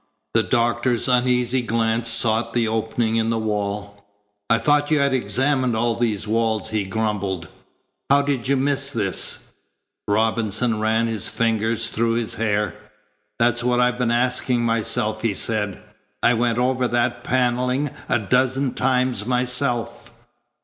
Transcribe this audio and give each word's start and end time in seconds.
The 0.33 0.41
doctor's 0.41 1.07
uneasy 1.07 1.61
glance 1.61 2.07
sought 2.09 2.53
the 2.53 2.67
opening 2.67 3.17
in 3.17 3.29
the 3.29 3.37
wall. 3.37 4.03
"I 4.49 4.57
thought 4.57 4.89
you 4.89 4.97
had 4.97 5.13
examined 5.13 5.75
all 5.75 5.95
these 5.95 6.27
walls," 6.27 6.71
he 6.71 6.85
grumbled. 6.85 7.49
"How 8.09 8.23
did 8.23 8.47
you 8.47 8.57
miss 8.57 8.89
this?" 8.91 9.51
Robinson 10.07 10.79
ran 10.79 11.05
his 11.05 11.29
fingers 11.29 11.87
through 11.89 12.13
his 12.13 12.33
hair. 12.33 12.73
"That's 13.37 13.63
what 13.63 13.79
I've 13.79 13.99
been 13.99 14.09
asking 14.09 14.65
myself," 14.65 15.21
he 15.21 15.35
said. 15.35 15.79
"I 16.23 16.33
went 16.33 16.57
over 16.57 16.87
that 16.87 17.23
panelling 17.23 17.91
a 18.09 18.17
dozen 18.17 18.73
times 18.73 19.27
myself." 19.27 20.09